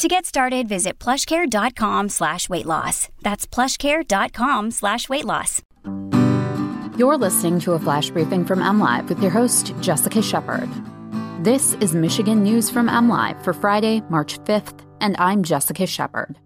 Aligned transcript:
To 0.00 0.08
get 0.08 0.24
started, 0.24 0.66
visit 0.66 0.98
plushcare.com 0.98 2.08
slash 2.08 2.48
weight 2.48 2.64
loss. 2.64 3.10
That's 3.20 3.46
plushcare.com 3.46 4.70
slash 4.70 5.10
weight 5.10 5.26
loss. 5.26 5.60
You're 6.96 7.18
listening 7.18 7.60
to 7.60 7.72
a 7.72 7.78
flash 7.78 8.08
briefing 8.08 8.46
from 8.46 8.60
MLive 8.60 9.10
with 9.10 9.20
your 9.20 9.30
host, 9.30 9.74
Jessica 9.82 10.22
Shepard. 10.22 10.70
This 11.44 11.74
is 11.82 11.94
Michigan 11.94 12.42
News 12.42 12.70
from 12.70 12.88
MLive 12.88 13.44
for 13.44 13.52
Friday, 13.52 14.00
March 14.08 14.38
5th, 14.44 14.80
and 15.02 15.16
I'm 15.18 15.42
Jessica 15.42 15.86
Shepard. 15.86 16.38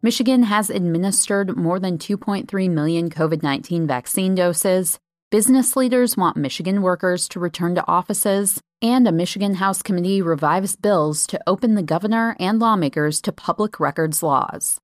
Michigan 0.00 0.44
has 0.44 0.70
administered 0.70 1.54
more 1.54 1.78
than 1.78 1.98
2.3 1.98 2.70
million 2.70 3.10
COVID 3.10 3.42
19 3.42 3.86
vaccine 3.86 4.34
doses. 4.34 4.98
Business 5.32 5.76
leaders 5.76 6.14
want 6.14 6.36
Michigan 6.36 6.82
workers 6.82 7.26
to 7.28 7.40
return 7.40 7.74
to 7.76 7.88
offices, 7.88 8.60
and 8.82 9.08
a 9.08 9.12
Michigan 9.12 9.54
House 9.54 9.80
committee 9.80 10.20
revives 10.20 10.76
bills 10.76 11.26
to 11.28 11.40
open 11.46 11.74
the 11.74 11.82
governor 11.82 12.36
and 12.38 12.58
lawmakers 12.58 13.22
to 13.22 13.32
public 13.32 13.80
records 13.80 14.22
laws. 14.22 14.78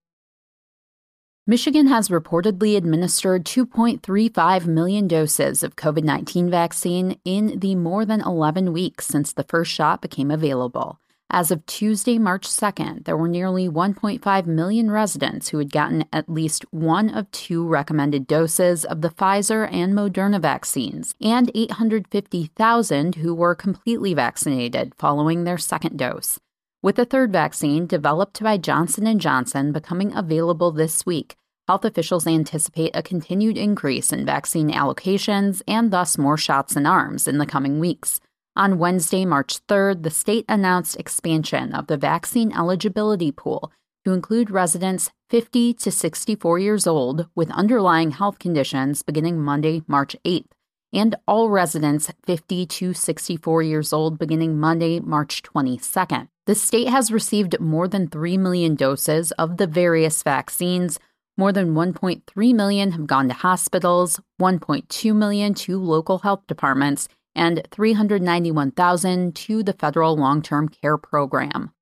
Michigan 1.47 1.89
has 1.89 2.09
reportedly 2.09 2.79
administered 2.79 3.45
2.35 3.45 4.65
million 4.65 5.07
doses 5.07 5.63
of 5.63 5.77
COVID 5.77 6.05
19 6.05 6.49
vaccine 6.49 7.21
in 7.27 7.59
the 7.59 7.75
more 7.75 8.07
than 8.07 8.23
11 8.23 8.73
weeks 8.73 9.07
since 9.07 9.35
the 9.35 9.45
first 9.45 9.71
shot 9.71 10.01
became 10.01 10.31
available. 10.31 10.99
As 11.31 11.51
of 11.51 11.67
Tuesday, 11.67 12.19
March 12.19 12.49
2nd, 12.49 13.05
there 13.05 13.17
were 13.17 13.29
nearly 13.29 13.69
1.5 13.69 14.47
million 14.47 14.91
residents 14.91 15.51
who 15.51 15.59
had 15.59 15.71
gotten 15.71 16.07
at 16.11 16.31
least 16.31 16.65
one 16.71 17.11
of 17.11 17.31
two 17.33 17.67
recommended 17.67 18.27
doses 18.27 18.83
of 18.87 19.03
the 19.03 19.11
Pfizer 19.11 19.71
and 19.71 19.93
Moderna 19.93 20.41
vaccines, 20.41 21.15
and 21.21 21.51
850,000 21.55 23.17
who 23.17 23.35
were 23.35 23.55
completely 23.55 24.15
vaccinated 24.15 24.95
following 24.97 25.45
their 25.45 25.59
second 25.59 25.99
dose. 25.99 26.41
With 26.83 26.97
the 26.97 27.05
third 27.05 27.31
vaccine 27.31 27.87
developed 27.87 28.43
by 28.43 28.57
Johnson 28.57 29.19
& 29.19 29.21
Johnson 29.21 29.71
becoming 29.71 30.17
available 30.17 30.73
this 30.73 31.05
week, 31.05 31.37
health 31.67 31.85
officials 31.85 32.27
anticipate 32.27 32.97
a 32.97 33.03
continued 33.03 33.59
increase 33.59 34.15
in 34.15 34.25
vaccine 34.25 34.71
allocations 34.71 35.61
and 35.69 35.91
thus 35.91 36.17
more 36.17 36.39
shots 36.39 36.75
in 36.75 36.87
arms 36.87 37.29
in 37.29 37.37
the 37.37 37.45
coming 37.45 37.81
weeks. 37.81 38.23
On 38.59 38.77
Wednesday, 38.77 39.25
March 39.25 39.65
3rd, 39.69 40.03
the 40.03 40.11
state 40.11 40.45
announced 40.49 40.99
expansion 40.99 41.73
of 41.73 41.87
the 41.87 41.97
vaccine 41.97 42.51
eligibility 42.53 43.31
pool 43.31 43.71
to 44.05 44.13
include 44.13 44.51
residents 44.51 45.13
50 45.31 45.75
to 45.75 45.93
64 45.93 46.59
years 46.59 46.85
old 46.85 47.29
with 47.37 47.53
underlying 47.53 48.11
health 48.11 48.41
conditions 48.41 49.05
beginning 49.05 49.39
Monday, 49.39 49.83
March 49.87 50.17
8th, 50.25 50.49
and 50.93 51.15
all 51.29 51.51
residents 51.51 52.11
50 52.27 52.67
to 52.67 52.93
64 52.93 53.63
years 53.63 53.93
old 53.93 54.19
beginning 54.19 54.59
Monday, 54.59 54.99
March 54.99 55.41
22nd. 55.45 56.27
The 56.47 56.57
state 56.57 56.89
has 56.89 57.13
received 57.13 57.61
more 57.61 57.87
than 57.87 58.09
3 58.09 58.39
million 58.39 58.75
doses 58.75 59.31
of 59.33 59.59
the 59.59 59.69
various 59.69 60.25
vaccines. 60.25 60.99
More 61.37 61.53
than 61.53 61.75
1.3 61.75 62.55
million 62.55 62.91
have 62.91 63.07
gone 63.07 63.29
to 63.29 63.35
hospitals, 63.35 64.19
1.2 64.41 65.15
million 65.15 65.55
to 65.55 65.79
local 65.79 66.19
health 66.19 66.43
departments, 66.49 67.09
and 67.39 67.67
391,000 67.71 69.35
to 69.35 69.63
the 69.63 69.73
federal 69.73 70.17
long-term 70.17 70.69
care 70.69 70.99
program. 70.99 71.73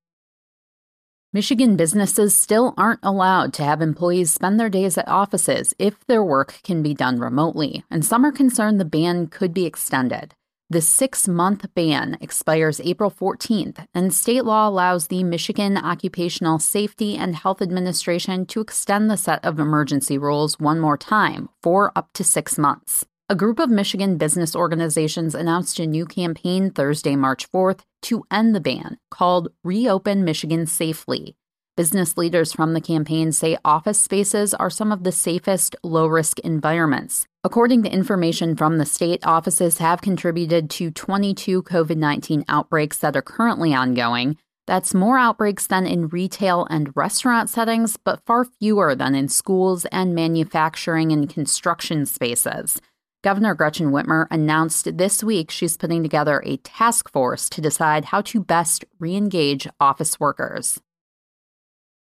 Michigan 1.32 1.76
businesses 1.76 2.36
still 2.36 2.72
aren't 2.78 3.00
allowed 3.02 3.52
to 3.54 3.64
have 3.64 3.82
employees 3.82 4.32
spend 4.32 4.58
their 4.58 4.70
days 4.70 4.96
at 4.96 5.08
offices 5.08 5.74
if 5.78 6.06
their 6.06 6.22
work 6.22 6.60
can 6.62 6.82
be 6.82 6.94
done 6.94 7.18
remotely, 7.18 7.84
and 7.90 8.04
some 8.04 8.24
are 8.24 8.32
concerned 8.32 8.80
the 8.80 8.84
ban 8.84 9.26
could 9.26 9.52
be 9.52 9.66
extended. 9.66 10.34
The 10.68 10.80
six 10.80 11.28
month 11.28 11.66
ban 11.74 12.18
expires 12.20 12.80
April 12.80 13.10
14th, 13.10 13.86
and 13.94 14.12
state 14.12 14.44
law 14.44 14.68
allows 14.68 15.06
the 15.06 15.22
Michigan 15.22 15.76
Occupational 15.76 16.58
Safety 16.58 17.16
and 17.16 17.36
Health 17.36 17.62
Administration 17.62 18.46
to 18.46 18.60
extend 18.60 19.08
the 19.08 19.16
set 19.16 19.44
of 19.44 19.60
emergency 19.60 20.18
rules 20.18 20.58
one 20.58 20.80
more 20.80 20.96
time 20.96 21.50
for 21.62 21.92
up 21.94 22.12
to 22.14 22.24
six 22.24 22.58
months. 22.58 23.06
A 23.28 23.34
group 23.34 23.58
of 23.58 23.68
Michigan 23.68 24.18
business 24.18 24.54
organizations 24.54 25.34
announced 25.34 25.80
a 25.80 25.86
new 25.86 26.06
campaign 26.06 26.70
Thursday, 26.70 27.16
March 27.16 27.50
4th, 27.50 27.80
to 28.02 28.24
end 28.30 28.54
the 28.54 28.60
ban 28.60 28.98
called 29.10 29.48
Reopen 29.64 30.24
Michigan 30.24 30.64
Safely. 30.64 31.34
Business 31.76 32.16
leaders 32.16 32.52
from 32.52 32.72
the 32.72 32.80
campaign 32.80 33.32
say 33.32 33.58
office 33.64 34.00
spaces 34.00 34.54
are 34.54 34.70
some 34.70 34.92
of 34.92 35.02
the 35.02 35.10
safest, 35.10 35.74
low 35.82 36.06
risk 36.06 36.38
environments. 36.38 37.26
According 37.42 37.82
to 37.82 37.92
information 37.92 38.54
from 38.54 38.78
the 38.78 38.86
state, 38.86 39.26
offices 39.26 39.78
have 39.78 40.00
contributed 40.00 40.70
to 40.70 40.92
22 40.92 41.64
COVID 41.64 41.96
19 41.96 42.44
outbreaks 42.48 42.98
that 42.98 43.16
are 43.16 43.22
currently 43.22 43.74
ongoing. 43.74 44.36
That's 44.68 44.94
more 44.94 45.18
outbreaks 45.18 45.66
than 45.66 45.84
in 45.84 46.06
retail 46.08 46.64
and 46.70 46.96
restaurant 46.96 47.50
settings, 47.50 47.96
but 47.96 48.24
far 48.24 48.44
fewer 48.44 48.94
than 48.94 49.16
in 49.16 49.26
schools 49.26 49.84
and 49.86 50.14
manufacturing 50.14 51.10
and 51.10 51.28
construction 51.28 52.06
spaces. 52.06 52.80
Governor 53.26 53.56
Gretchen 53.56 53.90
Whitmer 53.90 54.28
announced 54.30 54.98
this 54.98 55.24
week 55.24 55.50
she's 55.50 55.76
putting 55.76 56.04
together 56.04 56.40
a 56.46 56.58
task 56.58 57.10
force 57.10 57.50
to 57.50 57.60
decide 57.60 58.04
how 58.04 58.20
to 58.20 58.38
best 58.38 58.84
re 59.00 59.16
engage 59.16 59.66
office 59.80 60.20
workers. 60.20 60.80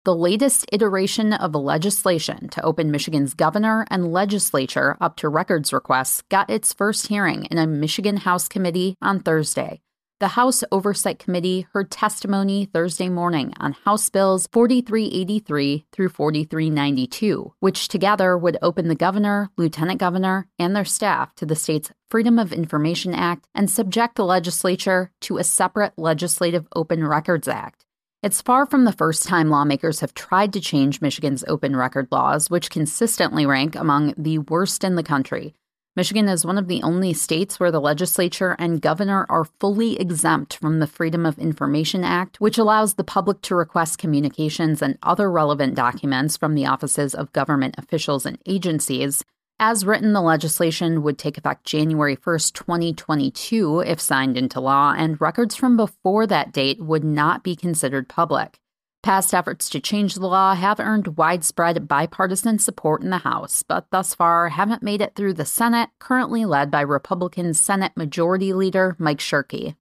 The 0.05 0.15
latest 0.15 0.65
iteration 0.73 1.31
of 1.31 1.53
legislation 1.53 2.49
to 2.49 2.65
open 2.65 2.89
Michigan's 2.89 3.35
governor 3.35 3.85
and 3.91 4.11
legislature 4.11 4.97
up 4.99 5.15
to 5.17 5.29
records 5.29 5.71
requests 5.71 6.23
got 6.29 6.49
its 6.49 6.73
first 6.73 7.05
hearing 7.05 7.45
in 7.45 7.59
a 7.59 7.67
Michigan 7.67 8.17
House 8.17 8.47
committee 8.47 8.95
on 8.99 9.19
Thursday 9.19 9.81
the 10.19 10.29
House 10.29 10.63
Oversight 10.71 11.19
Committee 11.19 11.67
heard 11.73 11.91
testimony 11.91 12.65
Thursday 12.65 13.09
morning 13.09 13.53
on 13.59 13.73
House 13.83 14.09
Bills 14.09 14.47
4383 14.53 15.85
through 15.91 16.09
4392, 16.09 17.53
which 17.59 17.87
together 17.87 18.37
would 18.37 18.57
open 18.61 18.87
the 18.87 18.95
governor, 18.95 19.49
lieutenant 19.57 19.99
governor, 19.99 20.47
and 20.57 20.75
their 20.75 20.85
staff 20.85 21.35
to 21.35 21.45
the 21.45 21.55
state's 21.55 21.91
Freedom 22.09 22.39
of 22.39 22.53
Information 22.53 23.13
Act 23.13 23.47
and 23.53 23.69
subject 23.69 24.15
the 24.15 24.23
legislature 24.23 25.11
to 25.21 25.37
a 25.37 25.43
separate 25.43 25.93
Legislative 25.97 26.67
Open 26.75 27.05
Records 27.05 27.47
Act. 27.47 27.85
It's 28.21 28.41
far 28.41 28.65
from 28.65 28.85
the 28.85 28.93
first 28.93 29.27
time 29.27 29.49
lawmakers 29.49 29.99
have 29.99 30.13
tried 30.13 30.53
to 30.53 30.61
change 30.61 31.01
Michigan's 31.01 31.43
open 31.47 31.75
record 31.75 32.07
laws, 32.11 32.49
which 32.49 32.69
consistently 32.69 33.45
rank 33.45 33.75
among 33.75 34.13
the 34.17 34.37
worst 34.37 34.85
in 34.85 34.95
the 34.95 35.03
country. 35.03 35.53
Michigan 35.95 36.27
is 36.27 36.43
one 36.43 36.57
of 36.57 36.67
the 36.67 36.81
only 36.81 37.13
states 37.13 37.59
where 37.59 37.69
the 37.69 37.79
legislature 37.79 38.55
and 38.57 38.81
governor 38.81 39.27
are 39.29 39.45
fully 39.59 39.99
exempt 39.99 40.55
from 40.55 40.79
the 40.79 40.87
Freedom 40.87 41.23
of 41.23 41.37
Information 41.37 42.03
Act, 42.03 42.41
which 42.41 42.57
allows 42.57 42.95
the 42.95 43.03
public 43.03 43.41
to 43.41 43.53
request 43.53 43.99
communications 43.99 44.81
and 44.81 44.97
other 45.03 45.29
relevant 45.29 45.75
documents 45.75 46.35
from 46.35 46.55
the 46.55 46.65
offices 46.65 47.13
of 47.13 47.31
government 47.31 47.75
officials 47.77 48.25
and 48.25 48.39
agencies. 48.47 49.23
As 49.59 49.85
written, 49.85 50.13
the 50.13 50.21
legislation 50.21 51.03
would 51.03 51.19
take 51.19 51.37
effect 51.37 51.63
January 51.63 52.15
1st, 52.15 52.53
2022, 52.53 53.81
if 53.81 54.01
signed 54.01 54.35
into 54.35 54.59
law, 54.59 54.95
and 54.97 55.21
records 55.21 55.55
from 55.55 55.77
before 55.77 56.25
that 56.25 56.51
date 56.51 56.81
would 56.81 57.03
not 57.03 57.43
be 57.43 57.55
considered 57.55 58.09
public. 58.09 58.59
Past 59.03 59.33
efforts 59.33 59.67
to 59.69 59.81
change 59.81 60.15
the 60.15 60.27
law 60.27 60.55
have 60.55 60.79
earned 60.79 61.17
widespread 61.17 61.89
bipartisan 61.89 62.57
support 62.57 63.03
in 63.03 63.09
the 63.09 63.17
House, 63.17 63.61
but 63.61 63.85
thus 63.91 64.15
far 64.15 64.47
haven't 64.47 64.81
made 64.81 65.01
it 65.01 65.13
through 65.13 65.33
the 65.33 65.43
Senate, 65.43 65.89
currently 65.99 66.45
led 66.45 66.71
by 66.71 66.79
Republican 66.79 67.53
Senate 67.53 67.91
Majority 67.97 68.53
Leader 68.53 68.95
Mike 68.97 69.19
Shirkey. 69.19 69.75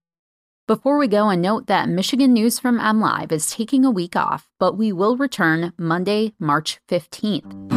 Before 0.66 0.98
we 0.98 1.06
go, 1.06 1.28
a 1.28 1.36
note 1.36 1.69
that 1.69 1.88
Michigan 1.88 2.32
News 2.32 2.58
from 2.58 2.80
MLive 2.80 3.30
is 3.30 3.52
taking 3.52 3.84
a 3.84 3.92
week 3.92 4.16
off, 4.16 4.48
but 4.58 4.76
we 4.76 4.90
will 4.92 5.16
return 5.16 5.72
Monday, 5.78 6.34
March 6.40 6.80
15th. 6.88 7.70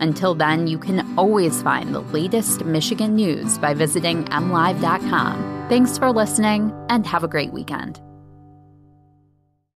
Until 0.00 0.34
then, 0.34 0.66
you 0.66 0.76
can 0.76 1.16
always 1.16 1.62
find 1.62 1.94
the 1.94 2.00
latest 2.00 2.64
Michigan 2.64 3.14
news 3.14 3.58
by 3.58 3.74
visiting 3.74 4.24
mlive.com. 4.24 5.66
Thanks 5.68 5.96
for 5.96 6.10
listening 6.10 6.72
and 6.88 7.06
have 7.06 7.22
a 7.22 7.28
great 7.28 7.52
weekend. 7.52 8.00